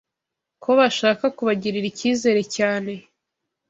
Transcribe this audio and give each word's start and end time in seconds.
ko 0.63 0.69
bashaka 0.79 1.25
kubagirira 1.37 1.87
icyizere 1.91 2.41
cyane 2.55 2.93